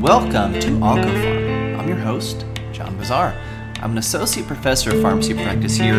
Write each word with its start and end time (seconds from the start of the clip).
Welcome 0.00 0.54
to 0.60 0.68
OncoPharm. 0.68 1.78
I'm 1.78 1.86
your 1.86 1.98
host, 1.98 2.46
John 2.72 2.96
Bossaer. 2.96 3.38
I'm 3.82 3.90
an 3.90 3.98
associate 3.98 4.46
professor 4.46 4.96
of 4.96 5.02
pharmacy 5.02 5.34
practice 5.34 5.76
here 5.76 5.96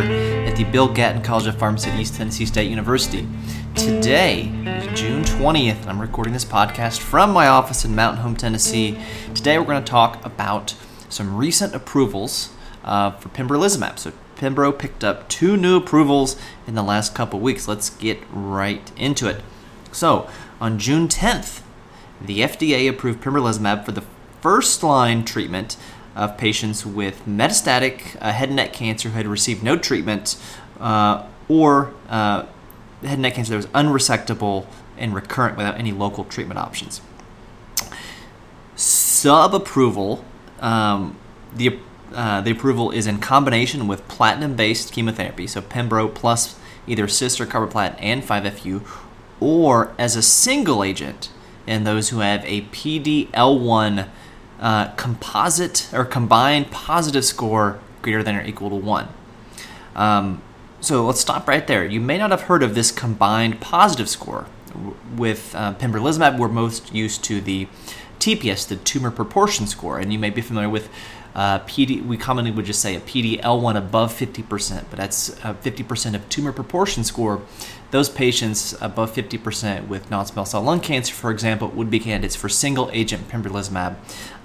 at 0.48 0.56
the 0.56 0.64
Bill 0.64 0.92
Gatton 0.92 1.22
College 1.22 1.46
of 1.46 1.60
Pharmacy 1.60 1.92
at 1.92 2.00
East 2.00 2.16
Tennessee 2.16 2.48
State 2.48 2.68
University. 2.68 3.28
Today 3.76 4.46
is 4.66 5.00
June 5.00 5.22
20th, 5.24 5.82
and 5.82 5.90
I'm 5.92 6.02
recording 6.02 6.34
this 6.34 6.44
podcast 6.44 6.98
from 6.98 7.32
my 7.32 7.46
office 7.46 7.86
in 7.86 7.94
Mountain 7.94 8.24
Home, 8.24 8.36
Tennessee. 8.36 8.98
Today 9.36 9.60
we're 9.60 9.66
going 9.66 9.84
to 9.84 9.92
talk 9.92 10.26
about 10.26 10.74
some 11.08 11.38
recent 11.38 11.76
approvals 11.76 12.50
uh, 12.84 13.12
for 13.12 13.30
pembrolizumab. 13.30 14.00
So 14.00 14.14
Pembro 14.36 14.78
picked 14.78 15.04
up 15.04 15.30
two 15.30 15.56
new 15.56 15.78
approvals 15.78 16.38
in 16.66 16.74
the 16.74 16.82
last 16.82 17.14
couple 17.14 17.40
weeks. 17.40 17.68
Let's 17.68 17.92
get 17.92 18.18
right 18.32 18.92
into 18.98 19.28
it. 19.28 19.44
So 19.92 20.28
on 20.60 20.80
June 20.80 21.08
10th, 21.08 21.62
the 22.26 22.40
FDA 22.42 22.90
approved 22.90 23.24
pembrolizumab 23.24 23.86
for 23.86 23.92
the 23.92 24.04
first 24.42 24.84
line 24.84 25.24
treatment 25.24 25.78
of 26.16 26.38
patients 26.38 26.86
with 26.86 27.26
metastatic 27.26 28.18
uh, 28.22 28.32
head 28.32 28.50
and 28.50 28.58
neck 28.58 28.74
cancer 28.74 29.10
who 29.10 29.16
had 29.16 29.28
received 29.28 29.64
no 29.64 29.78
treatment 29.78 30.36
uh, 30.80 31.26
or 31.48 31.94
uh, 32.10 32.46
head 33.02 33.14
and 33.14 33.22
neck 33.22 33.36
cancer 33.36 33.52
that 33.52 33.58
was 33.58 33.68
unresectable 33.68 34.66
and 34.98 35.16
recurrent 35.16 35.58
without 35.58 35.78
any 35.78 35.92
local 35.92 36.24
treatment 36.26 36.60
options. 36.60 37.02
Sub 38.76 39.54
approval, 39.54 40.26
um, 40.60 41.18
the, 41.56 41.80
uh, 42.14 42.42
the 42.42 42.52
approval 42.52 42.92
is 42.92 43.08
in 43.08 43.20
combination 43.20 43.88
with 43.88 44.08
platinum 44.08 44.56
based 44.56 44.92
chemotherapy, 44.92 45.48
so 45.48 45.62
Pembro 45.62 46.14
plus 46.14 46.60
either 46.88 47.08
cis 47.08 47.40
or 47.40 47.46
carboplatin 47.46 47.96
and 48.00 48.24
5FU, 48.24 48.82
or 49.40 49.94
as 49.98 50.16
a 50.16 50.22
single 50.22 50.84
agent 50.84 51.30
in 51.68 51.84
those 51.84 52.10
who 52.10 52.20
have 52.20 52.44
a 52.46 52.62
PD-L1 52.62 54.08
uh, 54.60 54.88
composite 54.94 55.90
or 55.94 56.06
combined 56.06 56.72
positive 56.72 57.26
score 57.26 57.80
greater 58.02 58.24
than 58.24 58.36
or 58.36 58.44
equal 58.44 58.70
to 58.70 58.76
1. 58.76 59.08
Um, 59.96 60.42
so 60.80 61.06
let's 61.06 61.20
stop 61.20 61.48
right 61.48 61.66
there. 61.66 61.86
You 61.86 62.00
may 62.00 62.18
not 62.18 62.32
have 62.32 62.42
heard 62.42 62.64
of 62.64 62.76
this 62.76 62.92
combined 62.92 63.60
positive 63.62 64.10
score. 64.10 64.48
With 65.16 65.54
uh, 65.54 65.74
pembrolizumab, 65.76 66.40
we're 66.40 66.48
most 66.48 66.94
used 66.94 67.24
to 67.26 67.42
the 67.42 67.68
TPS, 68.22 68.68
the 68.68 68.78
tumor 68.78 69.12
proportion 69.12 69.68
score, 69.68 70.00
and 70.00 70.14
you 70.14 70.20
may 70.20 70.30
be 70.30 70.42
familiar 70.42 70.70
with 70.70 70.90
uh, 71.36 71.60
PD. 71.60 72.06
We 72.06 72.18
commonly 72.18 72.52
would 72.52 72.66
just 72.66 72.82
say 72.82 72.96
a 72.96 73.00
PD-L1 73.02 73.78
above 73.78 74.14
50%, 74.14 74.86
but 74.90 74.98
that's 74.98 75.30
uh, 75.44 75.54
50% 75.56 76.16
of 76.16 76.28
tumor 76.30 76.52
proportion 76.52 77.04
score 77.04 77.42
those 77.92 78.08
patients 78.08 78.74
above 78.82 79.14
50% 79.14 79.88
with 79.88 80.10
non-small 80.10 80.46
cell 80.46 80.62
lung 80.62 80.80
cancer, 80.80 81.14
for 81.14 81.30
example, 81.30 81.68
would 81.70 81.92
be 81.92 82.00
candidates 82.00 82.36
for 82.36 82.50
single-agent 82.50 83.28
pembrolizumab 83.28 83.96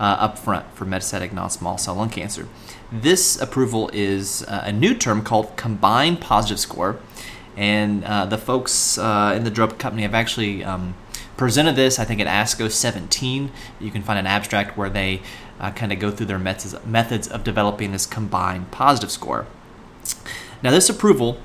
uh, 0.01 0.03
up 0.03 0.39
front 0.39 0.67
for 0.75 0.85
metastatic 0.85 1.33
non-small 1.33 1.79
cell 1.79 1.95
lung 1.95 2.11
cancer. 2.11 2.49
This 2.91 3.41
approval 3.41 3.89
is 3.93 4.43
uh, 4.43 4.63
a 4.65 4.73
new 4.73 4.95
term 4.95 5.23
called 5.23 5.57
combined 5.57 6.21
positive 6.21 6.59
score, 6.59 6.99
and 7.57 8.05
uh, 8.05 8.27
the 8.27 8.37
folks 8.37 8.99
uh, 8.99 9.33
in 9.37 9.45
the 9.45 9.51
drug 9.51 9.79
company 9.79 10.03
have 10.03 10.15
actually 10.15 10.65
um, 10.65 10.95
presented 11.37 11.77
this, 11.77 11.98
I 11.98 12.05
think, 12.05 12.20
at 12.20 12.27
ASCO 12.27 12.70
17. 12.70 13.51
You 13.81 13.91
can 13.91 14.03
find 14.03 14.19
an 14.19 14.27
abstract 14.27 14.77
where 14.77 14.91
they 14.91 15.23
uh, 15.61 15.70
kind 15.73 15.92
of 15.92 15.98
go 15.98 16.11
through 16.11 16.27
their 16.27 16.39
methods, 16.39 16.75
methods 16.84 17.29
of 17.29 17.45
developing 17.45 17.92
this 17.92 18.06
combined 18.06 18.70
positive 18.70 19.11
score. 19.11 19.47
Now, 20.62 20.70
this 20.70 20.89
approval 20.89 21.39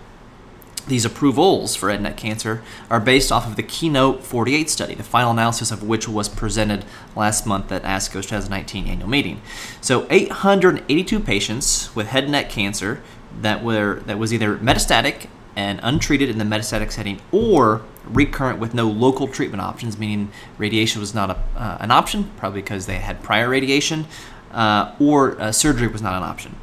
these 0.87 1.05
approvals 1.05 1.75
for 1.75 1.91
head 1.91 2.01
neck 2.01 2.17
cancer 2.17 2.63
are 2.89 2.99
based 2.99 3.31
off 3.31 3.45
of 3.45 3.55
the 3.55 3.63
Keynote 3.63 4.23
48 4.23 4.69
study, 4.69 4.95
the 4.95 5.03
final 5.03 5.31
analysis 5.31 5.71
of 5.71 5.83
which 5.83 6.07
was 6.07 6.27
presented 6.27 6.85
last 7.15 7.45
month 7.45 7.71
at 7.71 7.83
ASCO's 7.83 8.25
2019 8.25 8.87
annual 8.87 9.07
meeting. 9.07 9.41
So, 9.79 10.07
882 10.09 11.19
patients 11.19 11.95
with 11.95 12.07
head 12.07 12.23
and 12.23 12.31
neck 12.31 12.49
cancer 12.49 13.01
that 13.41 13.63
were 13.63 14.01
that 14.05 14.17
was 14.17 14.33
either 14.33 14.57
metastatic 14.57 15.27
and 15.55 15.79
untreated 15.83 16.29
in 16.29 16.37
the 16.37 16.45
metastatic 16.45 16.91
setting 16.91 17.19
or 17.31 17.81
recurrent 18.05 18.59
with 18.59 18.73
no 18.73 18.87
local 18.87 19.27
treatment 19.27 19.61
options, 19.61 19.97
meaning 19.97 20.31
radiation 20.57 20.99
was 20.99 21.13
not 21.13 21.29
a, 21.29 21.37
uh, 21.55 21.77
an 21.79 21.91
option, 21.91 22.31
probably 22.37 22.61
because 22.61 22.85
they 22.85 22.97
had 22.97 23.21
prior 23.21 23.49
radiation, 23.49 24.05
uh, 24.51 24.93
or 24.99 25.39
uh, 25.41 25.51
surgery 25.51 25.87
was 25.87 26.01
not 26.01 26.13
an 26.13 26.23
option 26.23 26.55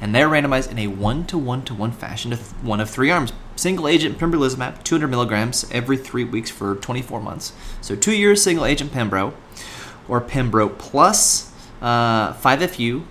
and 0.00 0.14
they're 0.14 0.28
randomized 0.28 0.70
in 0.70 0.78
a 0.78 0.86
one 0.86 1.24
to 1.26 1.38
one 1.38 1.62
to 1.64 1.74
one 1.74 1.92
fashion 1.92 2.30
to 2.30 2.36
one 2.62 2.80
of 2.80 2.90
three 2.90 3.10
arms. 3.10 3.32
Single 3.56 3.88
agent 3.88 4.18
pembrolizumab, 4.18 4.82
200 4.82 5.08
milligrams 5.08 5.66
every 5.70 5.96
three 5.96 6.24
weeks 6.24 6.50
for 6.50 6.74
24 6.76 7.20
months. 7.20 7.52
So 7.80 7.94
two 7.94 8.14
years 8.14 8.42
single 8.42 8.64
agent 8.64 8.92
pembro, 8.92 9.32
or 10.08 10.20
pembro 10.20 10.76
plus 10.76 11.52
uh, 11.80 12.32
5FU, 12.34 13.04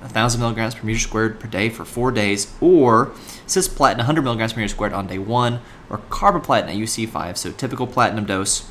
1,000 0.00 0.40
milligrams 0.40 0.74
per 0.74 0.86
meter 0.86 0.98
squared 0.98 1.40
per 1.40 1.48
day 1.48 1.68
for 1.68 1.84
four 1.84 2.10
days, 2.10 2.52
or 2.60 3.06
cisplatin 3.46 3.98
100 3.98 4.22
milligrams 4.22 4.52
per 4.52 4.60
meter 4.60 4.68
squared 4.68 4.92
on 4.92 5.06
day 5.06 5.18
one, 5.18 5.60
or 5.88 5.98
carboplatin 6.10 6.68
at 6.68 6.76
UC5, 6.76 7.36
so 7.36 7.52
typical 7.52 7.86
platinum 7.86 8.24
dose, 8.24 8.68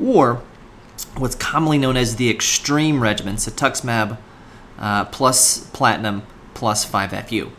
or 0.00 0.42
what's 1.16 1.34
commonly 1.34 1.78
known 1.78 1.96
as 1.96 2.16
the 2.16 2.30
extreme 2.30 3.02
regimen, 3.02 3.36
cetuximab 3.36 4.18
uh, 4.78 5.04
plus 5.06 5.60
platinum 5.70 6.22
plus 6.54 6.90
5FU. 6.90 7.50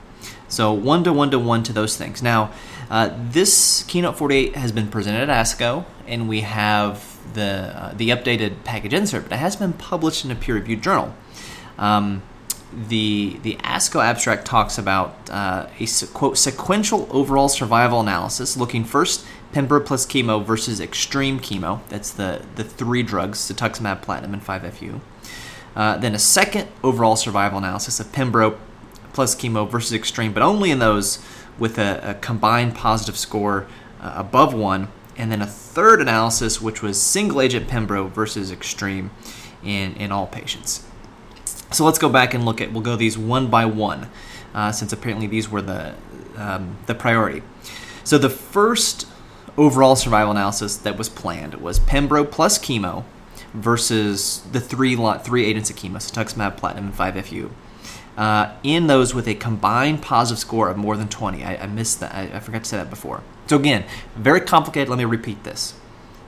So 0.48 0.72
1 0.72 1.04
to 1.04 1.14
1 1.14 1.32
to 1.32 1.40
1 1.40 1.64
to 1.64 1.74
those 1.74 1.98
things. 1.98 2.24
Now, 2.24 2.52
uh, 2.90 3.10
this 3.18 3.84
Keynote 3.84 4.18
48 4.18 4.56
has 4.56 4.72
been 4.72 4.88
presented 4.88 5.30
at 5.30 5.46
ASCO, 5.46 5.86
and 6.06 6.30
we 6.30 6.42
have 6.42 7.18
the, 7.34 7.74
uh, 7.76 7.94
the 7.94 8.10
updated 8.10 8.64
package 8.64 8.94
insert, 8.94 9.24
but 9.24 9.34
it 9.34 9.40
has 9.40 9.56
been 9.56 9.74
published 9.74 10.24
in 10.24 10.32
a 10.32 10.36
peer 10.36 10.56
reviewed 10.56 10.82
journal. 10.82 11.14
Um, 11.78 12.22
the, 12.74 13.40
the 13.44 13.56
ASCO 13.58 14.04
abstract 14.04 14.46
talks 14.46 14.78
about 14.78 15.16
uh, 15.30 15.68
a 15.80 15.88
quote 16.14 16.38
sequential 16.38 17.08
overall 17.12 17.50
survival 17.50 18.00
analysis 18.00 18.58
looking 18.58 18.84
first 18.84 19.26
Pembro 19.54 19.84
plus 19.86 20.06
chemo 20.06 20.44
versus 20.44 20.80
extreme 20.80 21.40
chemo. 21.40 21.80
That's 21.90 22.12
the, 22.12 22.44
the 22.56 22.64
three 22.64 23.04
drugs, 23.04 23.40
cetuximab, 23.40 24.02
platinum, 24.02 24.34
and 24.34 24.44
5FU. 24.44 25.00
Uh, 25.76 25.98
then 25.98 26.14
a 26.14 26.20
second 26.20 26.68
overall 26.84 27.16
survival 27.16 27.58
analysis 27.58 28.00
of 28.00 28.08
Pembro 28.12 28.58
plus 29.14 29.36
chemo 29.36 29.70
versus 29.70 29.94
extreme, 29.94 30.34
but 30.34 30.44
only 30.44 30.70
in 30.70 30.80
those 30.80 31.24
with 31.58 31.78
a, 31.78 32.02
a 32.04 32.14
combined 32.16 32.76
positive 32.76 33.18
score 33.18 33.68
uh, 34.02 34.14
above 34.16 34.54
one. 34.54 34.90
And 35.16 35.32
then 35.32 35.42
a 35.42 35.48
third 35.48 36.02
analysis, 36.02 36.62
which 36.62 36.84
was 36.84 37.02
single 37.02 37.42
agent 37.42 37.68
Pembro 37.68 38.12
versus 38.12 38.52
extreme 38.52 39.10
in, 39.64 39.96
in 39.96 40.12
all 40.12 40.28
patients. 40.28 40.87
So 41.72 41.86
let's 41.86 42.00
go 42.00 42.10
back 42.10 42.34
and 42.34 42.46
look 42.46 42.62
at, 42.62 42.72
we'll 42.72 42.82
go 42.82 42.96
these 42.96 43.18
one 43.18 43.48
by 43.48 43.66
one, 43.66 44.10
uh, 44.54 44.72
since 44.72 44.94
apparently 44.94 45.28
these 45.28 45.50
were 45.50 45.62
the, 45.62 45.96
um, 46.36 46.78
the 46.86 46.96
priority. 46.96 47.44
So 48.04 48.18
the 48.18 48.30
first 48.30 49.08
overall 49.58 49.96
survival 49.96 50.32
analysis 50.32 50.78
that 50.78 50.98
was 50.98 51.10
planned 51.10 51.56
was 51.56 51.80
Pembro 51.80 52.30
plus 52.30 52.58
chemo 52.58 53.04
versus 53.54 54.42
the 54.52 54.60
three 54.60 54.96
lot, 54.96 55.26
three 55.26 55.46
agents 55.46 55.70
of 55.70 55.76
chemo, 55.76 55.98
cetuximab, 55.98 56.58
platinum, 56.58 56.86
and 56.86 56.94
5FU 56.94 57.50
uh, 58.18 58.52
in 58.64 58.88
those 58.88 59.14
with 59.14 59.28
a 59.28 59.36
combined 59.36 60.02
positive 60.02 60.40
score 60.40 60.70
of 60.70 60.76
more 60.76 60.98
than 60.98 61.08
20. 61.08 61.44
I, 61.44 61.56
I 61.56 61.68
missed 61.68 62.00
that. 62.00 62.14
I, 62.14 62.24
I, 62.34 62.40
forgot 62.40 62.64
to 62.64 62.70
say 62.70 62.78
that 62.78 62.90
before. 62.90 63.22
So 63.46 63.56
again, 63.56 63.86
very 64.16 64.42
complicated. 64.42 64.90
Let 64.90 64.98
me 64.98 65.06
repeat 65.06 65.44
this. 65.44 65.76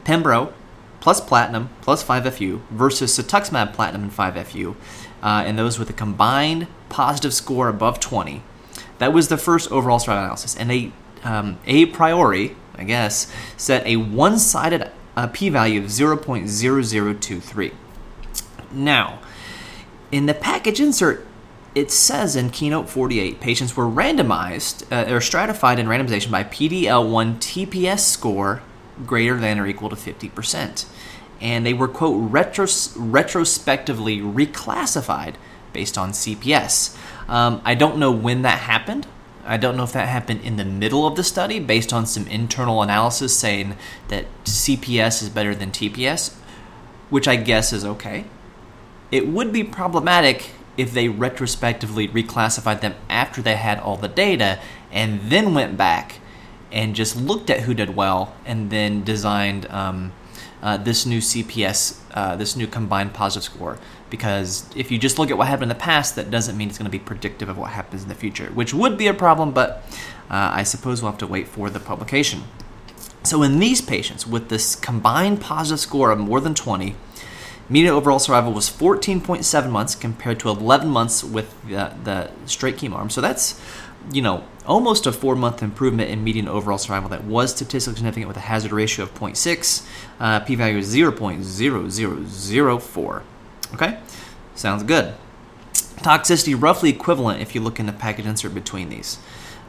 Pembro 0.06 0.54
plus 1.00 1.20
platinum 1.20 1.70
plus 1.82 2.04
5FU 2.04 2.62
versus 2.70 3.18
cetuximab 3.18 3.74
platinum 3.74 4.04
and 4.04 4.12
5FU, 4.12 4.76
uh, 5.22 5.44
and 5.46 5.58
those 5.58 5.80
with 5.80 5.90
a 5.90 5.94
combined 5.94 6.68
positive 6.90 7.34
score 7.34 7.68
above 7.68 8.00
20. 8.00 8.42
That 8.98 9.14
was 9.14 9.28
the 9.28 9.38
first 9.38 9.72
overall 9.72 10.00
survival 10.00 10.24
analysis, 10.24 10.56
and 10.56 10.70
they 10.70 10.92
um, 11.24 11.58
a 11.66 11.86
priori, 11.88 12.56
I 12.76 12.84
guess, 12.84 13.32
set 13.58 13.86
a 13.86 13.98
one-sided 13.98 14.92
uh, 15.16 15.28
p-value 15.28 15.82
of 15.82 15.88
0.0023. 15.88 17.74
Now, 18.72 19.20
in 20.12 20.26
the 20.26 20.34
package 20.34 20.80
insert, 20.80 21.26
it 21.76 21.92
says 21.92 22.36
in 22.36 22.50
Keynote 22.50 22.90
48, 22.90 23.40
patients 23.40 23.78
were 23.78 23.86
randomized 23.86 24.86
uh, 24.92 25.14
or 25.14 25.22
stratified 25.22 25.78
in 25.80 25.88
randomization 25.88 26.32
by 26.32 26.44
PD-L1 26.44 27.38
TPS 27.38 28.00
score 28.00 28.62
greater 29.06 29.38
than 29.38 29.60
or 29.60 29.68
equal 29.68 29.90
to 29.90 29.96
50%. 29.96 30.86
And 31.42 31.66
they 31.66 31.74
were, 31.74 31.88
quote, 31.88 32.32
retros- 32.32 32.94
retrospectively 32.98 34.20
reclassified 34.20 35.36
based 35.72 35.98
on 35.98 36.12
CPS. 36.12 36.98
Um, 37.28 37.62
I 37.64 37.76
don't 37.76 37.98
know 37.98 38.12
when 38.12 38.42
that 38.42 38.60
happened. 38.60 39.08
I 39.46 39.58
don't 39.58 39.78
know 39.78 39.84
if 39.84 39.94
that 39.94 40.08
happened 40.08 40.42
in 40.42 40.58
the 40.58 40.66
middle 40.66 41.08
of 41.08 41.16
the 41.16 41.24
study 41.24 41.60
based 41.60 41.94
on 41.94 42.06
some 42.06 42.28
internal 42.28 42.82
analysis 42.82 43.36
saying 43.36 43.78
that 44.10 44.26
CPS 44.44 45.24
is 45.24 45.30
better 45.30 45.56
than 45.56 45.72
TPS, 45.72 46.36
which 47.10 47.28
I 47.28 47.36
guess 47.36 47.74
is 47.74 47.86
okay. 47.86 48.26
It 49.12 49.28
would 49.28 49.52
be 49.52 49.64
problematic 49.64 50.52
if 50.78 50.94
they 50.94 51.10
retrospectively 51.10 52.08
reclassified 52.08 52.82
them 52.82 52.96
after 53.10 53.42
they 53.42 53.56
had 53.56 53.80
all 53.80 53.98
the 53.98 54.08
data 54.08 54.60
and 54.92 55.20
then 55.24 55.54
went 55.54 55.78
back 55.78 56.20
and 56.72 56.96
just 56.96 57.16
looked 57.16 57.50
at 57.50 57.62
who 57.62 57.74
did 57.74 57.96
well 57.96 58.36
and 58.46 58.70
then 58.70 59.04
designed 59.04 59.66
um, 59.72 60.14
uh, 60.62 60.78
this 60.78 61.06
new 61.06 61.20
CPS, 61.20 62.00
uh, 62.14 62.36
this 62.36 62.56
new 62.56 62.68
combined 62.68 63.14
positive 63.14 63.44
score. 63.44 63.78
Because 64.10 64.66
if 64.76 64.92
you 64.92 64.98
just 64.98 65.20
look 65.20 65.30
at 65.30 65.38
what 65.38 65.48
happened 65.48 65.72
in 65.72 65.78
the 65.78 65.84
past, 65.84 66.16
that 66.16 66.32
doesn't 66.32 66.58
mean 66.58 66.70
it's 66.70 66.78
going 66.78 66.86
to 66.86 66.92
be 66.92 67.00
predictive 67.00 67.48
of 67.48 67.58
what 67.58 67.72
happens 67.72 68.04
in 68.04 68.10
the 68.10 68.16
future, 68.16 68.48
which 68.48 68.74
would 68.74 68.98
be 68.98 69.08
a 69.08 69.14
problem, 69.14 69.52
but 69.52 69.84
uh, 70.30 70.52
I 70.54 70.64
suppose 70.64 71.02
we'll 71.02 71.12
have 71.12 71.20
to 71.20 71.28
wait 71.28 71.48
for 71.48 71.70
the 71.70 71.80
publication. 71.80 72.44
So, 73.24 73.44
in 73.44 73.60
these 73.60 73.82
patients 73.82 74.26
with 74.26 74.50
this 74.50 74.76
combined 74.76 75.42
positive 75.42 75.80
score 75.80 76.10
of 76.10 76.20
more 76.20 76.40
than 76.40 76.56
20, 76.56 76.96
median 77.68 77.94
overall 77.94 78.18
survival 78.18 78.54
was 78.54 78.70
14.7 78.70 79.70
months 79.70 79.94
compared 79.94 80.40
to 80.40 80.50
11 80.50 80.88
months 80.88 81.24
with 81.24 81.54
the, 81.68 81.94
the 82.04 82.32
straight 82.46 82.78
chemo 82.78 82.94
arm. 82.94 83.10
So, 83.10 83.22
that's 83.22 83.60
you 84.12 84.22
know, 84.22 84.44
almost 84.70 85.06
a 85.08 85.12
four 85.12 85.36
month 85.36 85.62
improvement 85.62 86.10
in 86.10 86.24
median 86.24 86.48
overall 86.48 86.78
survival 86.78 87.10
that 87.10 87.26
was 87.26 87.52
statistically 87.52 87.98
significant 87.98 88.28
with 88.28 88.38
a 88.38 88.42
hazard 88.42 88.72
ratio 88.72 89.04
of 89.04 89.14
0.6, 89.16 89.86
uh, 90.20 90.40
p 90.42 90.54
value 90.56 90.78
is 90.78 90.96
0.0004. 90.96 93.24
Okay, 93.74 94.00
sounds 94.56 94.84
good. 94.84 95.16
Toxicity 95.74 96.62
roughly 96.62 96.90
equivalent 96.90 97.42
if 97.42 97.54
you 97.54 97.62
look 97.62 97.80
in 97.80 97.88
the 97.88 97.94
package 97.94 98.26
insert 98.26 98.54
between 98.54 98.90
these. 98.90 99.18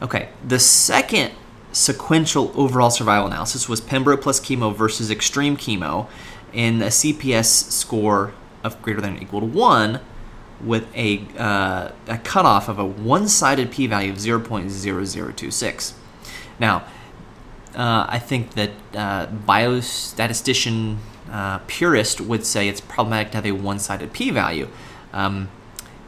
Okay, 0.01 0.29
the 0.47 0.59
second 0.59 1.33
sequential 1.73 2.51
overall 2.55 2.89
survival 2.89 3.27
analysis 3.27 3.67
was 3.67 3.81
Pembro 3.81 4.21
plus 4.21 4.39
chemo 4.39 4.73
versus 4.75 5.11
extreme 5.11 5.57
chemo 5.57 6.07
in 6.53 6.81
a 6.81 6.87
CPS 6.87 7.71
score 7.71 8.33
of 8.63 8.81
greater 8.81 9.01
than 9.01 9.17
or 9.17 9.21
equal 9.21 9.39
to 9.39 9.45
1 9.45 9.99
with 10.63 10.85
a, 10.95 11.25
uh, 11.37 11.91
a 12.07 12.17
cutoff 12.19 12.69
of 12.69 12.79
a 12.79 12.85
one 12.85 13.27
sided 13.27 13.71
p 13.71 13.87
value 13.87 14.11
of 14.11 14.17
0.0026. 14.17 15.93
Now, 16.59 16.83
uh, 17.75 18.05
I 18.07 18.19
think 18.19 18.53
that 18.53 18.71
uh, 18.93 19.27
biostatistician 19.27 20.97
uh, 21.31 21.59
purist 21.67 22.19
would 22.19 22.45
say 22.45 22.67
it's 22.67 22.81
problematic 22.81 23.31
to 23.31 23.37
have 23.37 23.45
a 23.45 23.53
one 23.53 23.79
sided 23.79 24.13
p 24.13 24.29
value. 24.29 24.67
Um, 25.13 25.49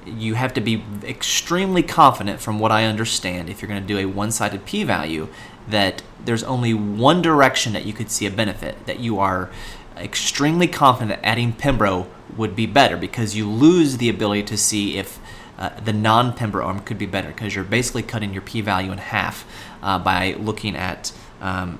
you 0.06 0.34
have 0.34 0.54
to 0.56 0.62
be 0.62 0.84
extremely 1.04 1.82
confident, 1.82 2.42
from 2.42 2.60
what 2.60 2.72
I 2.72 2.84
understand, 2.84 3.50
if 3.50 3.62
you're 3.62 3.70
going 3.70 3.82
to 3.82 3.88
do 3.88 3.98
a 3.98 4.06
one 4.06 4.32
sided 4.32 4.66
p 4.66 4.84
value, 4.84 5.30
that 5.68 6.04
there's 6.24 6.44
only 6.44 6.74
one 6.74 7.22
direction 7.22 7.72
that 7.74 7.86
you 7.86 7.94
could 7.94 8.12
see 8.12 8.26
a 8.26 8.32
benefit, 8.32 8.86
that 8.86 9.00
you 9.00 9.20
are 9.20 9.50
extremely 9.98 10.68
confident 10.68 11.19
adding 11.24 11.54
Pembro 11.54 12.07
would 12.36 12.56
be 12.56 12.66
better 12.66 12.98
because 12.98 13.36
you 13.36 13.50
lose 13.50 13.98
the 13.98 14.10
ability 14.10 14.44
to 14.44 14.57
see 14.57 14.98
if 14.98 15.19
uh, 15.57 15.69
the 15.80 15.94
non-Pembro 15.94 16.66
arm 16.66 16.80
could 16.80 16.98
be 16.98 17.06
better 17.06 17.28
because 17.28 17.56
you're 17.56 17.63
basically 17.63 18.04
cutting 18.04 18.34
your 18.34 18.42
p-value 18.42 18.92
in 18.92 18.98
half 18.98 19.45
uh, 19.81 20.00
by 20.00 20.34
looking 20.34 20.75
at 20.75 21.12
um, 21.42 21.80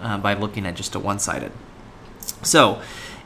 uh, 0.00 0.18
by 0.18 0.34
looking 0.34 0.66
at 0.66 0.74
just 0.74 0.94
a 0.94 0.98
one-sided. 0.98 1.52
So, 2.42 2.82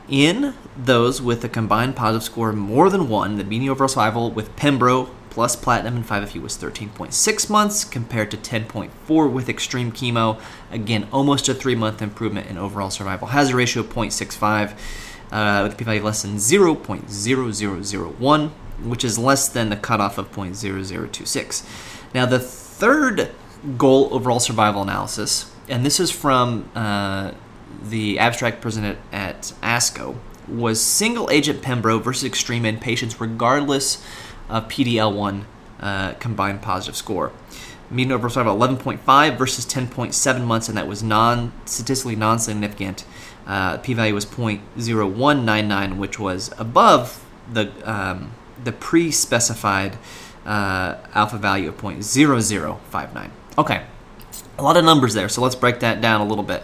in 0.07 0.53
those 0.77 1.21
with 1.21 1.43
a 1.43 1.49
combined 1.49 1.95
positive 1.95 2.23
score 2.23 2.53
more 2.53 2.89
than 2.89 3.09
one, 3.09 3.37
the 3.37 3.43
median 3.43 3.71
overall 3.71 3.87
survival 3.87 4.31
with 4.31 4.55
Pembro 4.55 5.09
plus 5.37 5.55
platinum 5.55 5.95
and 5.97 6.03
5FU 6.03 6.41
was 6.41 6.57
13.6 6.57 7.47
months 7.47 7.85
compared 7.85 8.31
to 8.31 8.37
10.4 8.37 9.31
with 9.31 9.47
extreme 9.47 9.91
chemo. 9.91 10.41
Again, 10.71 11.07
almost 11.11 11.47
a 11.47 11.53
three 11.53 11.75
month 11.75 12.01
improvement 12.01 12.49
in 12.49 12.57
overall 12.57 12.89
survival. 12.89 13.27
Hazard 13.27 13.55
ratio 13.55 13.83
0.65 13.83 14.71
uh, 15.31 15.61
with 15.61 15.73
a 15.73 15.75
p-value 15.75 16.01
less 16.01 16.23
than 16.23 16.37
0.0001, 16.37 18.49
which 18.83 19.03
is 19.03 19.19
less 19.19 19.47
than 19.47 19.69
the 19.69 19.75
cutoff 19.75 20.17
of 20.17 20.31
0.0026. 20.31 21.63
Now, 22.15 22.25
the 22.25 22.39
third 22.39 23.29
goal 23.77 24.09
overall 24.11 24.39
survival 24.39 24.81
analysis, 24.81 25.53
and 25.69 25.85
this 25.85 25.99
is 25.99 26.09
from 26.09 26.67
uh, 26.73 27.33
the 27.83 28.17
abstract 28.17 28.59
presented 28.59 28.97
at 29.11 29.53
ASCO, 29.61 30.15
was 30.47 30.81
single 30.81 31.29
agent 31.29 31.61
Pembro 31.61 32.01
versus 32.01 32.23
extreme 32.23 32.65
in 32.65 32.79
patients 32.79 33.21
regardless 33.21 34.03
of 34.49 34.67
PDL1 34.67 35.43
uh, 35.79 36.13
combined 36.13 36.61
positive 36.61 36.95
score. 36.95 37.31
Median 37.89 38.11
overall 38.11 38.29
survival 38.29 38.57
11.5 38.57 39.37
versus 39.37 39.65
10.7 39.65 40.45
months, 40.45 40.67
and 40.67 40.77
that 40.77 40.87
was 40.87 41.01
non 41.01 41.53
statistically 41.65 42.15
non 42.15 42.37
significant 42.39 43.05
uh, 43.47 43.77
p-value 43.77 44.13
was 44.13 44.25
0.0199, 44.25 45.97
which 45.97 46.19
was 46.19 46.53
above 46.57 47.25
the 47.51 47.71
um, 47.89 48.31
the 48.61 48.73
pre-specified 48.73 49.97
uh, 50.45 50.95
alpha 51.13 51.37
value 51.37 51.69
of 51.69 51.77
0.0059. 51.77 53.29
Okay, 53.57 53.83
a 54.57 54.63
lot 54.63 54.75
of 54.75 54.83
numbers 54.83 55.13
there, 55.13 55.29
so 55.29 55.41
let's 55.41 55.55
break 55.55 55.79
that 55.79 56.01
down 56.01 56.19
a 56.19 56.25
little 56.25 56.43
bit. 56.43 56.63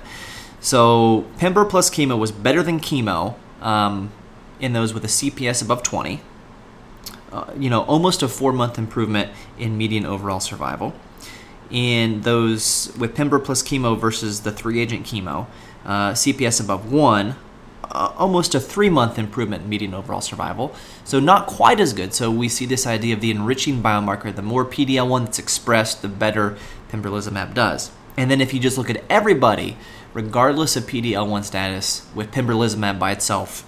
So 0.60 1.26
Pembro 1.38 1.70
plus 1.70 1.90
chemo 1.90 2.18
was 2.20 2.32
better 2.32 2.62
than 2.62 2.80
chemo 2.80 3.36
um, 3.62 4.12
in 4.60 4.74
those 4.74 4.94
with 4.94 5.06
a 5.06 5.08
CPS 5.08 5.64
above 5.64 5.84
20. 5.84 6.22
Uh, 7.34 7.52
you 7.58 7.68
know, 7.68 7.82
almost 7.86 8.22
a 8.22 8.28
four-month 8.28 8.78
improvement 8.78 9.32
in 9.58 9.76
median 9.76 10.06
overall 10.06 10.40
survival. 10.40 10.94
In 11.72 12.22
those 12.22 12.94
with 12.96 13.16
Pembro 13.16 13.44
plus 13.44 13.64
chemo 13.64 14.00
versus 14.00 14.42
the 14.42 14.52
three-agent 14.52 15.04
chemo, 15.08 15.48
uh, 15.84 16.12
CPS 16.12 16.64
above 16.64 16.92
1, 16.92 17.36
uh, 17.86 18.14
almost 18.18 18.54
a 18.54 18.60
three 18.60 18.90
month 18.90 19.18
improvement 19.18 19.64
in 19.64 19.70
median 19.70 19.96
overall 19.96 20.22
survival. 20.22 20.76
So, 21.04 21.20
not 21.20 21.48
quite 21.48 21.80
as 21.80 21.94
good. 21.94 22.14
So, 22.14 22.30
we 22.30 22.48
see 22.50 22.68
this 22.68 22.86
idea 22.86 23.16
of 23.16 23.22
the 23.22 23.32
enriching 23.32 23.82
biomarker. 23.82 24.36
The 24.36 24.44
more 24.44 24.64
PDL 24.64 25.08
1 25.08 25.26
that's 25.26 25.40
expressed, 25.40 26.04
the 26.04 26.10
better 26.10 26.56
pembrolizumab 26.92 27.56
does. 27.56 27.90
And 28.16 28.30
then, 28.30 28.42
if 28.42 28.54
you 28.54 28.60
just 28.60 28.78
look 28.78 28.92
at 28.92 29.04
everybody, 29.10 29.76
regardless 30.14 30.76
of 30.76 30.84
PDL 30.84 31.28
1 31.28 31.42
status, 31.42 32.08
with 32.14 32.32
pembrolizumab 32.32 33.00
by 33.00 33.12
itself 33.12 33.66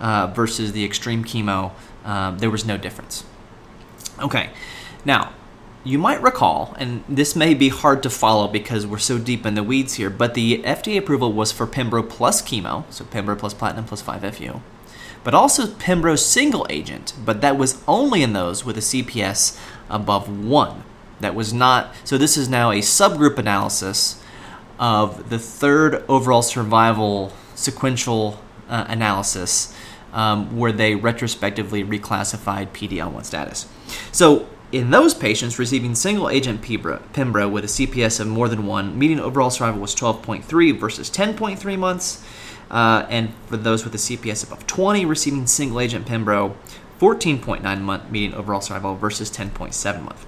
uh, 0.00 0.28
versus 0.28 0.72
the 0.72 0.84
extreme 0.84 1.24
chemo, 1.24 1.72
um, 2.04 2.38
there 2.38 2.50
was 2.50 2.64
no 2.64 2.76
difference. 2.76 3.24
Okay, 4.20 4.50
now 5.04 5.32
you 5.84 5.98
might 5.98 6.22
recall, 6.22 6.74
and 6.78 7.04
this 7.08 7.36
may 7.36 7.52
be 7.52 7.68
hard 7.68 8.02
to 8.02 8.10
follow 8.10 8.48
because 8.48 8.86
we're 8.86 8.98
so 8.98 9.18
deep 9.18 9.44
in 9.44 9.54
the 9.54 9.62
weeds 9.62 9.94
here, 9.94 10.08
but 10.08 10.32
the 10.34 10.62
FDA 10.62 10.98
approval 10.98 11.32
was 11.32 11.52
for 11.52 11.66
Pembro 11.66 12.08
plus 12.08 12.40
chemo, 12.40 12.84
so 12.90 13.04
Pembro 13.04 13.38
plus 13.38 13.52
platinum 13.52 13.84
plus 13.84 14.02
5FU, 14.02 14.62
but 15.22 15.34
also 15.34 15.66
Pembro 15.66 16.18
single 16.18 16.66
agent, 16.70 17.12
but 17.22 17.42
that 17.42 17.58
was 17.58 17.82
only 17.86 18.22
in 18.22 18.32
those 18.32 18.64
with 18.64 18.78
a 18.78 18.80
CPS 18.80 19.58
above 19.90 20.28
1. 20.28 20.84
That 21.20 21.34
was 21.34 21.52
not, 21.52 21.94
so 22.02 22.16
this 22.16 22.38
is 22.38 22.48
now 22.48 22.70
a 22.70 22.78
subgroup 22.78 23.36
analysis 23.36 24.22
of 24.78 25.28
the 25.28 25.38
third 25.38 26.02
overall 26.08 26.42
survival 26.42 27.30
sequential 27.54 28.40
uh, 28.68 28.84
analysis 28.88 29.74
um, 30.12 30.56
where 30.56 30.72
they 30.72 30.94
retrospectively 30.94 31.84
reclassified 31.84 32.68
PDL1 32.68 33.24
status. 33.24 33.66
So 34.12 34.46
in 34.72 34.90
those 34.90 35.14
patients 35.14 35.58
receiving 35.58 35.94
single 35.94 36.28
agent 36.28 36.62
Pembro 36.62 37.50
with 37.50 37.64
a 37.64 37.68
CPS 37.68 38.20
of 38.20 38.26
more 38.26 38.48
than 38.48 38.66
one, 38.66 38.98
median 38.98 39.20
overall 39.20 39.50
survival 39.50 39.80
was 39.80 39.94
12.3 39.94 40.78
versus 40.78 41.10
10.3 41.10 41.78
months. 41.78 42.24
Uh, 42.70 43.06
and 43.10 43.32
for 43.46 43.56
those 43.56 43.84
with 43.84 43.94
a 43.94 43.98
CPS 43.98 44.44
above 44.44 44.66
20 44.66 45.04
receiving 45.04 45.46
single 45.46 45.80
agent 45.80 46.06
Pembro, 46.06 46.56
14.9 46.98 47.80
month 47.80 48.10
median 48.10 48.34
overall 48.34 48.60
survival 48.60 48.94
versus 48.94 49.30
10.7 49.30 50.02
month. 50.02 50.26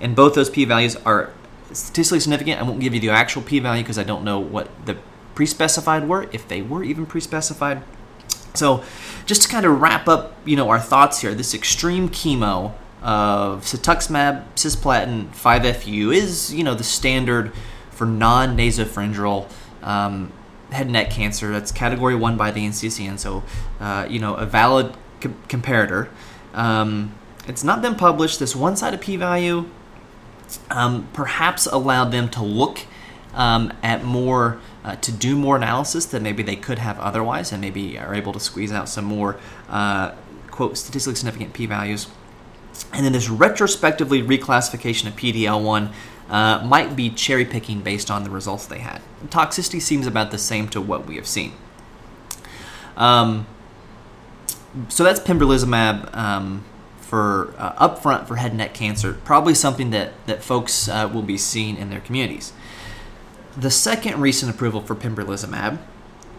And 0.00 0.14
both 0.14 0.34
those 0.34 0.50
p 0.50 0.64
values 0.64 0.96
are 1.04 1.32
statistically 1.72 2.20
significant. 2.20 2.60
I 2.60 2.64
won't 2.64 2.80
give 2.80 2.94
you 2.94 3.00
the 3.00 3.10
actual 3.10 3.42
p 3.42 3.58
value 3.58 3.82
because 3.82 3.98
I 3.98 4.02
don't 4.02 4.24
know 4.24 4.38
what 4.38 4.68
the 4.86 4.98
pre 5.40 5.46
specified 5.46 6.06
were, 6.06 6.28
if 6.32 6.46
they 6.48 6.60
were 6.60 6.84
even 6.84 7.06
pre 7.06 7.18
specified. 7.18 7.82
So, 8.52 8.84
just 9.24 9.40
to 9.40 9.48
kind 9.48 9.64
of 9.64 9.80
wrap 9.80 10.06
up, 10.06 10.34
you 10.44 10.54
know, 10.54 10.68
our 10.68 10.78
thoughts 10.78 11.22
here, 11.22 11.34
this 11.34 11.54
extreme 11.54 12.10
chemo 12.10 12.74
of 13.00 13.64
cetuximab, 13.64 14.44
cisplatin, 14.56 15.30
5FU 15.30 16.14
is, 16.14 16.52
you 16.52 16.62
know, 16.62 16.74
the 16.74 16.84
standard 16.84 17.54
for 17.90 18.06
non-nasopharyngeal 18.06 19.50
um, 19.82 20.30
head 20.72 20.88
and 20.88 20.92
neck 20.92 21.08
cancer. 21.10 21.50
That's 21.52 21.72
category 21.72 22.16
one 22.16 22.36
by 22.36 22.50
the 22.50 22.60
NCCN, 22.60 23.18
so, 23.18 23.42
uh, 23.80 24.06
you 24.10 24.18
know, 24.18 24.34
a 24.34 24.44
valid 24.44 24.94
com- 25.22 25.42
comparator. 25.48 26.10
Um, 26.52 27.14
it's 27.48 27.64
not 27.64 27.80
been 27.80 27.94
published. 27.94 28.40
This 28.40 28.54
one-sided 28.54 29.00
p-value 29.00 29.70
um, 30.68 31.08
perhaps 31.14 31.64
allowed 31.64 32.10
them 32.10 32.28
to 32.28 32.42
look 32.42 32.80
um, 33.34 33.72
at 33.82 34.04
more, 34.04 34.60
uh, 34.84 34.96
to 34.96 35.12
do 35.12 35.36
more 35.36 35.56
analysis 35.56 36.06
than 36.06 36.22
maybe 36.22 36.42
they 36.42 36.56
could 36.56 36.78
have 36.78 36.98
otherwise, 36.98 37.52
and 37.52 37.60
maybe 37.60 37.98
are 37.98 38.14
able 38.14 38.32
to 38.32 38.40
squeeze 38.40 38.72
out 38.72 38.88
some 38.88 39.04
more, 39.04 39.38
uh, 39.68 40.12
quote, 40.50 40.76
statistically 40.76 41.16
significant 41.16 41.52
p-values. 41.52 42.08
And 42.92 43.04
then 43.04 43.12
this 43.12 43.28
retrospectively 43.28 44.22
reclassification 44.22 45.06
of 45.06 45.14
PDL1 45.14 45.92
uh, 46.28 46.64
might 46.64 46.96
be 46.96 47.10
cherry 47.10 47.44
picking 47.44 47.80
based 47.80 48.10
on 48.10 48.24
the 48.24 48.30
results 48.30 48.66
they 48.66 48.78
had. 48.78 49.02
Toxicity 49.26 49.80
seems 49.80 50.06
about 50.06 50.30
the 50.30 50.38
same 50.38 50.68
to 50.68 50.80
what 50.80 51.06
we 51.06 51.16
have 51.16 51.26
seen. 51.26 51.52
Um, 52.96 53.46
so 54.88 55.02
that's 55.02 55.20
pembrolizumab 55.20 56.14
um, 56.14 56.64
for 57.00 57.54
uh, 57.58 57.88
upfront 57.88 58.28
for 58.28 58.36
head 58.36 58.52
and 58.52 58.58
neck 58.58 58.74
cancer. 58.74 59.14
Probably 59.24 59.54
something 59.54 59.90
that 59.90 60.12
that 60.26 60.42
folks 60.42 60.88
uh, 60.88 61.10
will 61.12 61.22
be 61.22 61.36
seeing 61.36 61.76
in 61.76 61.90
their 61.90 62.00
communities. 62.00 62.52
The 63.56 63.70
second 63.70 64.20
recent 64.20 64.52
approval 64.54 64.80
for 64.80 64.94
pembrolizumab 64.94 65.78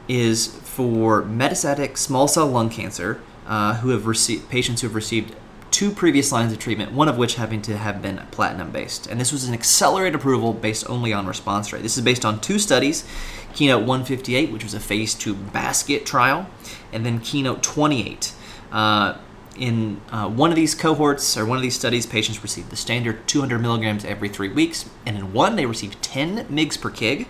is 0.08 0.48
for 0.48 1.24
metastatic 1.24 1.98
small 1.98 2.28
cell 2.28 2.48
lung 2.48 2.70
cancer 2.70 3.22
uh, 3.46 3.76
who 3.76 3.90
have 3.90 4.08
received 4.08 4.50
patients 4.50 4.82
who 4.82 4.88
have 4.88 4.96
received 4.96 5.36
two 5.72 5.92
previous 5.92 6.32
lines 6.32 6.54
of 6.54 6.60
treatment, 6.60 6.92
one 6.92 7.10
of 7.10 7.18
which 7.18 7.36
having 7.36 7.62
to 7.64 7.78
have 7.78 8.02
been 8.02 8.22
platinum 8.32 8.72
based. 8.72 9.08
And 9.08 9.20
this 9.20 9.32
was 9.32 9.46
an 9.46 9.54
accelerated 9.54 10.16
approval 10.16 10.54
based 10.54 10.90
only 10.90 11.12
on 11.12 11.26
response 11.26 11.72
rate. 11.74 11.82
This 11.82 11.98
is 11.98 12.04
based 12.04 12.26
on 12.26 12.40
two 12.40 12.60
studies 12.60 13.06
Keynote 13.54 13.82
158, 13.82 14.52
which 14.52 14.64
was 14.64 14.74
a 14.74 14.80
phase 14.80 15.14
two 15.14 15.36
basket 15.36 16.06
trial, 16.06 16.48
and 16.94 17.06
then 17.06 17.20
Keynote 17.20 17.62
28. 17.62 18.34
Uh, 18.72 19.18
in 19.58 20.02
uh, 20.12 20.30
one 20.30 20.50
of 20.50 20.56
these 20.56 20.74
cohorts 20.74 21.38
or 21.38 21.46
one 21.46 21.58
of 21.58 21.62
these 21.62 21.76
studies, 21.76 22.06
patients 22.06 22.42
received 22.42 22.70
the 22.70 22.76
standard 22.76 23.28
200 23.28 23.60
milligrams 23.60 24.06
every 24.06 24.30
three 24.30 24.50
weeks, 24.50 24.90
and 25.06 25.18
in 25.18 25.34
one 25.34 25.56
they 25.56 25.66
received 25.66 26.02
10 26.02 26.46
mgs 26.48 26.80
per 26.80 26.90
kg 26.90 27.28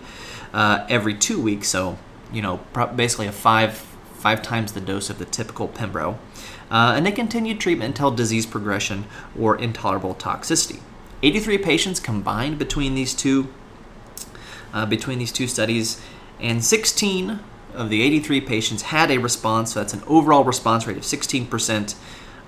uh, 0.52 0.86
every 0.88 1.14
two 1.14 1.40
weeks. 1.40 1.68
So, 1.68 1.98
you 2.32 2.42
know, 2.42 2.58
basically 2.94 3.26
a 3.26 3.32
five 3.32 3.86
five 4.14 4.40
times 4.40 4.72
the 4.72 4.80
dose 4.80 5.10
of 5.10 5.18
the 5.18 5.24
typical 5.24 5.66
Pembro 5.66 6.16
uh, 6.72 6.94
and 6.96 7.04
they 7.04 7.12
continued 7.12 7.60
treatment 7.60 7.90
until 7.90 8.10
disease 8.10 8.46
progression 8.46 9.04
or 9.38 9.56
intolerable 9.58 10.14
toxicity. 10.14 10.80
83 11.22 11.58
patients 11.58 12.00
combined 12.00 12.58
between 12.58 12.94
these 12.94 13.14
two 13.14 13.52
uh, 14.72 14.86
between 14.86 15.18
these 15.18 15.30
two 15.30 15.46
studies, 15.46 16.00
and 16.40 16.64
16 16.64 17.40
of 17.74 17.90
the 17.90 18.02
83 18.02 18.40
patients 18.42 18.82
had 18.82 19.10
a 19.10 19.18
response. 19.18 19.72
So 19.72 19.80
that's 19.80 19.94
an 19.94 20.02
overall 20.06 20.44
response 20.44 20.86
rate 20.86 20.96
of 20.96 21.02
16%. 21.02 21.94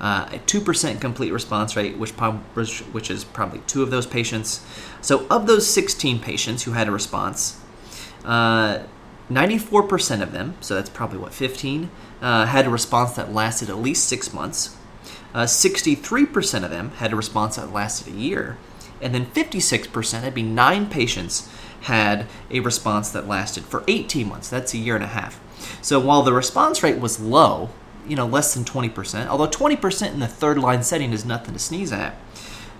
Uh, 0.00 0.28
a 0.32 0.38
2% 0.40 1.00
complete 1.00 1.32
response 1.32 1.76
rate, 1.76 1.96
which, 1.96 2.10
which 2.12 3.10
is 3.10 3.24
probably 3.24 3.60
two 3.60 3.82
of 3.82 3.90
those 3.90 4.06
patients. 4.06 4.64
So, 5.00 5.24
of 5.28 5.46
those 5.46 5.66
16 5.68 6.18
patients 6.18 6.64
who 6.64 6.72
had 6.72 6.88
a 6.88 6.90
response, 6.90 7.60
uh, 8.24 8.80
94% 9.30 10.22
of 10.22 10.32
them, 10.32 10.56
so 10.60 10.74
that's 10.74 10.90
probably 10.90 11.18
what, 11.18 11.32
15, 11.32 11.90
uh, 12.20 12.46
had 12.46 12.66
a 12.66 12.70
response 12.70 13.12
that 13.12 13.32
lasted 13.32 13.70
at 13.70 13.78
least 13.78 14.08
six 14.08 14.32
months. 14.32 14.76
Uh, 15.32 15.44
63% 15.44 16.64
of 16.64 16.70
them 16.70 16.90
had 16.96 17.12
a 17.12 17.16
response 17.16 17.56
that 17.56 17.72
lasted 17.72 18.12
a 18.12 18.16
year. 18.16 18.58
And 19.00 19.14
then 19.14 19.26
56%, 19.26 20.10
that'd 20.12 20.34
be 20.34 20.42
nine 20.42 20.88
patients, 20.88 21.48
had 21.84 22.26
a 22.50 22.60
response 22.60 23.10
that 23.10 23.28
lasted 23.28 23.64
for 23.64 23.84
18 23.88 24.28
months. 24.28 24.48
That's 24.48 24.74
a 24.74 24.78
year 24.78 24.94
and 24.94 25.04
a 25.04 25.08
half. 25.08 25.40
So 25.82 26.00
while 26.00 26.22
the 26.22 26.32
response 26.32 26.82
rate 26.82 26.98
was 26.98 27.20
low, 27.20 27.70
you 28.06 28.16
know, 28.16 28.26
less 28.26 28.54
than 28.54 28.64
20%, 28.64 29.26
although 29.26 29.48
20% 29.48 30.12
in 30.12 30.20
the 30.20 30.26
third 30.26 30.58
line 30.58 30.82
setting 30.82 31.12
is 31.12 31.24
nothing 31.24 31.54
to 31.54 31.58
sneeze 31.58 31.92
at, 31.92 32.16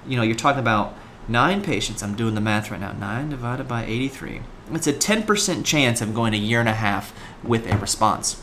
you 0.07 0.17
know, 0.17 0.23
you're 0.23 0.35
talking 0.35 0.61
about 0.61 0.95
nine 1.29 1.63
patients. 1.63 2.03
I'm 2.03 2.15
doing 2.15 2.35
the 2.35 2.41
math 2.41 2.71
right 2.71 2.81
now. 2.81 2.93
Nine 2.93 3.31
divided 3.31 3.69
by 3.69 3.85
83. 3.85 4.43
It's 4.73 4.87
a 4.87 4.93
10% 4.93 5.65
chance 5.65 6.01
of 6.01 6.15
going 6.15 6.35
a 6.35 6.39
year 6.39 6.61
and 6.61 6.69
a 6.69 6.75
half 6.75 7.15
with 7.43 7.71
a 7.71 7.77
response. 7.79 8.43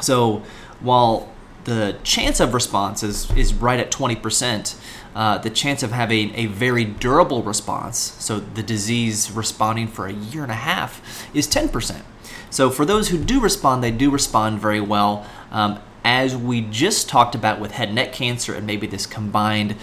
So 0.00 0.42
while 0.80 1.32
the 1.68 1.98
chance 2.02 2.40
of 2.40 2.54
response 2.54 3.02
is, 3.02 3.30
is 3.36 3.52
right 3.54 3.78
at 3.78 3.90
20%, 3.90 4.76
uh, 5.14 5.38
the 5.38 5.50
chance 5.50 5.82
of 5.82 5.92
having 5.92 6.34
a 6.34 6.46
very 6.46 6.84
durable 6.84 7.42
response, 7.42 7.98
so 7.98 8.40
the 8.40 8.62
disease 8.62 9.30
responding 9.30 9.88
for 9.88 10.06
a 10.06 10.12
year 10.12 10.42
and 10.42 10.52
a 10.52 10.56
half, 10.56 11.28
is 11.34 11.46
10%. 11.46 12.02
So 12.50 12.70
for 12.70 12.84
those 12.84 13.08
who 13.08 13.18
do 13.18 13.40
respond, 13.40 13.84
they 13.84 13.90
do 13.90 14.10
respond 14.10 14.60
very 14.60 14.80
well. 14.80 15.26
Um, 15.50 15.80
as 16.04 16.36
we 16.36 16.62
just 16.62 17.08
talked 17.08 17.34
about 17.34 17.60
with 17.60 17.72
head 17.72 17.88
and 17.88 17.96
neck 17.96 18.12
cancer 18.12 18.54
and 18.54 18.66
maybe 18.66 18.86
this 18.86 19.04
combined 19.04 19.76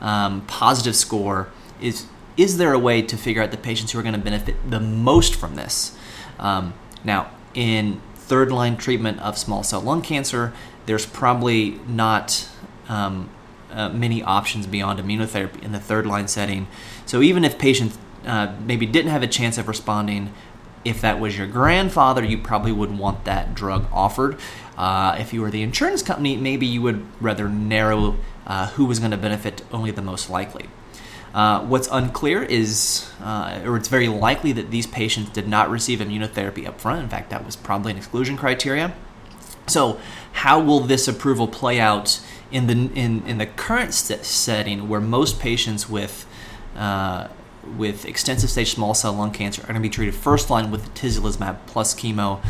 um, 0.00 0.42
positive 0.42 0.96
score, 0.96 1.48
is 1.80 2.06
is 2.36 2.56
there 2.56 2.72
a 2.72 2.78
way 2.78 3.02
to 3.02 3.16
figure 3.16 3.42
out 3.42 3.50
the 3.50 3.56
patients 3.56 3.92
who 3.92 3.98
are 3.98 4.02
going 4.02 4.14
to 4.14 4.20
benefit 4.20 4.56
the 4.68 4.80
most 4.80 5.34
from 5.34 5.56
this? 5.56 5.96
Um, 6.38 6.72
now, 7.04 7.30
in 7.54 8.00
third 8.14 8.52
line 8.52 8.76
treatment 8.76 9.20
of 9.20 9.36
small 9.36 9.62
cell 9.62 9.80
lung 9.80 10.00
cancer, 10.00 10.52
there's 10.90 11.06
probably 11.06 11.78
not 11.86 12.48
um, 12.88 13.30
uh, 13.70 13.88
many 13.90 14.24
options 14.24 14.66
beyond 14.66 14.98
immunotherapy 14.98 15.62
in 15.62 15.70
the 15.70 15.78
third 15.78 16.04
line 16.04 16.26
setting. 16.26 16.66
So 17.06 17.22
even 17.22 17.44
if 17.44 17.60
patients 17.60 17.96
uh, 18.26 18.56
maybe 18.66 18.86
didn't 18.86 19.12
have 19.12 19.22
a 19.22 19.28
chance 19.28 19.56
of 19.56 19.68
responding, 19.68 20.32
if 20.84 21.00
that 21.00 21.20
was 21.20 21.38
your 21.38 21.46
grandfather, 21.46 22.24
you 22.24 22.38
probably 22.38 22.72
would 22.72 22.98
want 22.98 23.24
that 23.24 23.54
drug 23.54 23.86
offered. 23.92 24.36
Uh, 24.76 25.14
if 25.20 25.32
you 25.32 25.42
were 25.42 25.50
the 25.52 25.62
insurance 25.62 26.02
company, 26.02 26.36
maybe 26.36 26.66
you 26.66 26.82
would 26.82 27.06
rather 27.22 27.48
narrow 27.48 28.16
uh, 28.44 28.66
who 28.70 28.84
was 28.84 28.98
going 28.98 29.12
to 29.12 29.16
benefit 29.16 29.62
only 29.70 29.92
the 29.92 30.02
most 30.02 30.28
likely. 30.28 30.68
Uh, 31.32 31.64
what's 31.66 31.86
unclear 31.92 32.42
is, 32.42 33.08
uh, 33.22 33.60
or 33.64 33.76
it's 33.76 33.86
very 33.86 34.08
likely 34.08 34.50
that 34.50 34.72
these 34.72 34.88
patients 34.88 35.30
did 35.30 35.46
not 35.46 35.70
receive 35.70 36.00
immunotherapy 36.00 36.66
up 36.66 36.80
front. 36.80 37.00
In 37.00 37.08
fact, 37.08 37.30
that 37.30 37.46
was 37.46 37.54
probably 37.54 37.92
an 37.92 37.98
exclusion 37.98 38.36
criteria. 38.36 38.92
So, 39.70 40.00
how 40.32 40.60
will 40.60 40.80
this 40.80 41.08
approval 41.08 41.48
play 41.48 41.80
out 41.80 42.20
in 42.50 42.66
the 42.66 42.90
in, 42.94 43.26
in 43.26 43.38
the 43.38 43.46
current 43.46 43.94
st- 43.94 44.24
setting, 44.24 44.88
where 44.88 45.00
most 45.00 45.40
patients 45.40 45.88
with 45.88 46.26
uh, 46.76 47.28
with 47.76 48.04
extensive 48.04 48.50
stage 48.50 48.72
small 48.72 48.94
cell 48.94 49.12
lung 49.12 49.30
cancer 49.30 49.62
are 49.62 49.66
going 49.66 49.74
to 49.76 49.80
be 49.80 49.90
treated 49.90 50.14
first 50.14 50.50
line 50.50 50.70
with 50.70 50.92
atezolizumab 50.94 51.58
plus 51.66 51.94
chemo? 51.94 52.42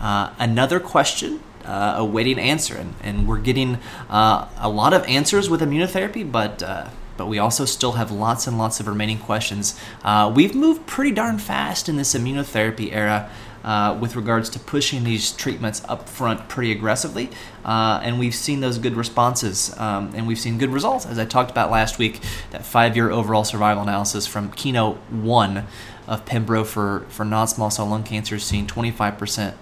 Uh, 0.00 0.32
another 0.38 0.80
question 0.80 1.40
uh, 1.64 1.94
awaiting 1.96 2.38
answer, 2.38 2.76
and, 2.76 2.94
and 3.02 3.28
we're 3.28 3.38
getting 3.38 3.78
uh, 4.08 4.48
a 4.58 4.68
lot 4.68 4.92
of 4.92 5.04
answers 5.04 5.50
with 5.50 5.60
immunotherapy, 5.60 6.30
but 6.30 6.62
uh, 6.62 6.88
but 7.16 7.26
we 7.26 7.38
also 7.38 7.64
still 7.64 7.92
have 7.92 8.10
lots 8.10 8.46
and 8.46 8.58
lots 8.58 8.78
of 8.78 8.86
remaining 8.86 9.18
questions. 9.18 9.78
Uh, 10.04 10.30
we've 10.34 10.54
moved 10.54 10.86
pretty 10.86 11.10
darn 11.10 11.38
fast 11.38 11.88
in 11.88 11.96
this 11.96 12.14
immunotherapy 12.14 12.92
era. 12.92 13.30
Uh, 13.66 13.98
with 14.00 14.14
regards 14.14 14.48
to 14.48 14.60
pushing 14.60 15.02
these 15.02 15.32
treatments 15.32 15.82
up 15.88 16.08
front 16.08 16.48
pretty 16.48 16.70
aggressively. 16.70 17.28
Uh, 17.64 17.98
and 18.00 18.16
we've 18.16 18.32
seen 18.32 18.60
those 18.60 18.78
good 18.78 18.94
responses 18.94 19.76
um, 19.76 20.12
and 20.14 20.24
we've 20.24 20.38
seen 20.38 20.56
good 20.56 20.70
results. 20.70 21.04
As 21.04 21.18
I 21.18 21.24
talked 21.24 21.50
about 21.50 21.68
last 21.68 21.98
week, 21.98 22.20
that 22.52 22.64
five 22.64 22.94
year 22.94 23.10
overall 23.10 23.42
survival 23.42 23.82
analysis 23.82 24.24
from 24.24 24.52
Keynote 24.52 24.98
1 25.10 25.66
of 26.06 26.24
Pembro 26.24 26.64
for, 26.64 27.06
for 27.08 27.24
non 27.24 27.48
small 27.48 27.68
cell 27.68 27.86
lung 27.86 28.04
cancer, 28.04 28.38
seeing 28.38 28.68
25% 28.68 29.54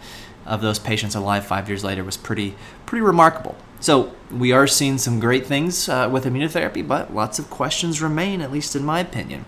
of 0.44 0.61
those 0.61 0.78
patients 0.78 1.14
alive 1.14 1.46
five 1.46 1.66
years 1.70 1.82
later 1.82 2.04
was 2.04 2.18
pretty, 2.18 2.56
pretty 2.84 3.00
remarkable. 3.00 3.56
So 3.80 4.12
we 4.30 4.52
are 4.52 4.66
seeing 4.66 4.99
some 4.99 5.18
great 5.18 5.46
things 5.46 5.88
uh, 5.88 6.11
with 6.12 6.26
immunotherapy, 6.26 6.87
but 6.87 7.14
lots 7.14 7.38
of 7.38 7.49
questions 7.49 8.02
remain, 8.02 8.42
at 8.42 8.52
least 8.52 8.76
in 8.76 8.84
my 8.84 9.00
opinion. 9.00 9.46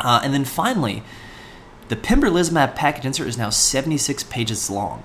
Uh, 0.00 0.20
and 0.24 0.34
then 0.34 0.44
finally, 0.44 1.04
the 1.88 1.96
pembrolizumab 1.96 2.74
package 2.74 3.04
insert 3.04 3.28
is 3.28 3.38
now 3.38 3.50
76 3.50 4.24
pages 4.24 4.70
long. 4.70 5.02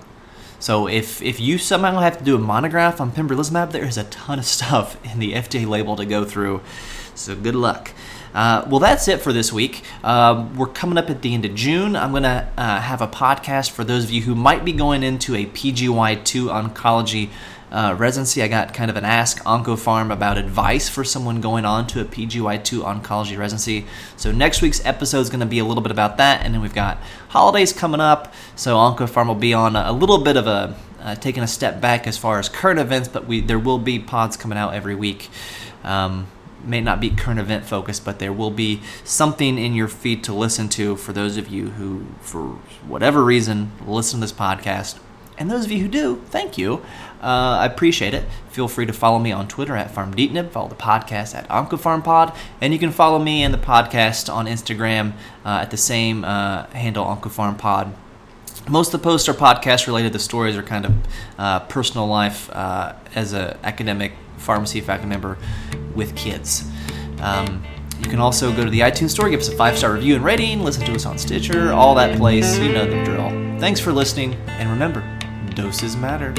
So 0.58 0.86
if, 0.86 1.20
if 1.20 1.40
you 1.40 1.58
somehow 1.58 1.98
have 1.98 2.18
to 2.18 2.24
do 2.24 2.36
a 2.36 2.38
monograph 2.38 3.00
on 3.00 3.10
pembrolizumab, 3.10 3.72
there 3.72 3.84
is 3.84 3.98
a 3.98 4.04
ton 4.04 4.38
of 4.38 4.44
stuff 4.44 4.96
in 5.12 5.18
the 5.18 5.32
FDA 5.32 5.66
label 5.66 5.96
to 5.96 6.04
go 6.04 6.24
through. 6.24 6.60
So 7.14 7.34
good 7.34 7.54
luck. 7.56 7.92
Uh, 8.34 8.64
well, 8.68 8.80
that's 8.80 9.08
it 9.08 9.20
for 9.20 9.32
this 9.32 9.52
week. 9.52 9.82
Uh, 10.02 10.48
we're 10.56 10.66
coming 10.66 10.96
up 10.96 11.10
at 11.10 11.20
the 11.22 11.34
end 11.34 11.44
of 11.44 11.54
June. 11.54 11.94
I'm 11.94 12.12
going 12.12 12.22
to 12.22 12.48
uh, 12.56 12.80
have 12.80 13.02
a 13.02 13.06
podcast 13.06 13.70
for 13.70 13.84
those 13.84 14.04
of 14.04 14.10
you 14.10 14.22
who 14.22 14.34
might 14.34 14.64
be 14.64 14.72
going 14.72 15.02
into 15.02 15.34
a 15.34 15.46
PGY2 15.46 16.48
oncology 16.48 17.28
uh, 17.72 17.96
residency, 17.98 18.42
I 18.42 18.48
got 18.48 18.74
kind 18.74 18.90
of 18.90 18.98
an 18.98 19.04
Ask 19.04 19.42
OncoPharm 19.44 20.12
about 20.12 20.36
advice 20.36 20.90
for 20.90 21.04
someone 21.04 21.40
going 21.40 21.64
on 21.64 21.86
to 21.88 22.02
a 22.02 22.04
PGY2 22.04 22.82
oncology 22.82 23.38
residency. 23.38 23.86
So 24.18 24.30
next 24.30 24.60
week's 24.60 24.84
episode 24.84 25.20
is 25.20 25.30
going 25.30 25.40
to 25.40 25.46
be 25.46 25.58
a 25.58 25.64
little 25.64 25.82
bit 25.82 25.90
about 25.90 26.18
that, 26.18 26.44
and 26.44 26.52
then 26.52 26.60
we've 26.60 26.74
got 26.74 26.98
holidays 27.30 27.72
coming 27.72 28.00
up, 28.00 28.34
so 28.56 28.76
OncoPharm 28.76 29.26
will 29.26 29.34
be 29.34 29.54
on 29.54 29.74
a, 29.74 29.84
a 29.86 29.92
little 29.92 30.18
bit 30.18 30.36
of 30.36 30.46
a 30.46 30.76
uh, 31.00 31.14
taking 31.16 31.42
a 31.42 31.48
step 31.48 31.80
back 31.80 32.06
as 32.06 32.16
far 32.16 32.38
as 32.38 32.48
current 32.48 32.78
events, 32.78 33.08
but 33.08 33.26
we 33.26 33.40
there 33.40 33.58
will 33.58 33.78
be 33.78 33.98
pods 33.98 34.36
coming 34.36 34.58
out 34.58 34.74
every 34.74 34.94
week. 34.94 35.30
Um, 35.82 36.28
may 36.62 36.80
not 36.80 37.00
be 37.00 37.10
current 37.10 37.40
event 37.40 37.64
focused, 37.64 38.04
but 38.04 38.18
there 38.18 38.32
will 38.32 38.50
be 38.50 38.82
something 39.02 39.58
in 39.58 39.74
your 39.74 39.88
feed 39.88 40.22
to 40.24 40.32
listen 40.32 40.68
to 40.68 40.94
for 40.94 41.12
those 41.12 41.36
of 41.36 41.48
you 41.48 41.70
who, 41.70 42.06
for 42.20 42.50
whatever 42.86 43.24
reason, 43.24 43.72
listen 43.84 44.20
to 44.20 44.26
this 44.26 44.32
podcast. 44.32 44.98
And 45.38 45.50
those 45.50 45.64
of 45.64 45.72
you 45.72 45.80
who 45.80 45.88
do, 45.88 46.22
thank 46.26 46.58
you. 46.58 46.82
Uh, 47.22 47.58
I 47.60 47.66
appreciate 47.66 48.14
it. 48.14 48.24
Feel 48.50 48.68
free 48.68 48.86
to 48.86 48.92
follow 48.92 49.18
me 49.18 49.32
on 49.32 49.48
Twitter 49.48 49.76
at 49.76 49.94
FarmDeepNib, 49.94 50.50
follow 50.50 50.68
the 50.68 50.74
podcast 50.74 51.34
at 51.34 51.48
OncoPharmPod, 51.48 52.36
and 52.60 52.72
you 52.72 52.78
can 52.78 52.90
follow 52.90 53.18
me 53.18 53.42
and 53.42 53.54
the 53.54 53.58
podcast 53.58 54.32
on 54.32 54.46
Instagram 54.46 55.12
uh, 55.44 55.60
at 55.62 55.70
the 55.70 55.76
same 55.76 56.24
uh, 56.24 56.66
handle, 56.66 57.04
OncoPharmPod. 57.04 57.92
Most 58.68 58.92
of 58.92 59.00
the 59.00 59.04
posts 59.04 59.28
are 59.28 59.34
podcast 59.34 59.86
related. 59.86 60.12
The 60.12 60.18
stories 60.18 60.56
are 60.56 60.62
kind 60.62 60.84
of 60.84 60.94
uh, 61.38 61.60
personal 61.60 62.06
life 62.06 62.50
uh, 62.50 62.94
as 63.14 63.32
an 63.32 63.56
academic 63.62 64.12
pharmacy 64.36 64.80
faculty 64.80 65.08
member 65.08 65.38
with 65.94 66.14
kids. 66.16 66.68
Um, 67.20 67.64
you 67.98 68.10
can 68.10 68.18
also 68.18 68.54
go 68.54 68.64
to 68.64 68.70
the 68.70 68.80
iTunes 68.80 69.10
store, 69.10 69.30
give 69.30 69.40
us 69.40 69.48
a 69.48 69.56
five 69.56 69.78
star 69.78 69.92
review 69.92 70.16
and 70.16 70.24
rating, 70.24 70.62
listen 70.62 70.84
to 70.86 70.94
us 70.94 71.06
on 71.06 71.18
Stitcher, 71.18 71.72
all 71.72 71.94
that 71.94 72.18
place. 72.18 72.58
You 72.58 72.72
know 72.72 72.84
the 72.84 73.04
drill. 73.04 73.30
Thanks 73.60 73.78
for 73.78 73.92
listening, 73.92 74.34
and 74.48 74.68
remember, 74.70 75.00
doses 75.52 75.96
matter. 75.96 76.32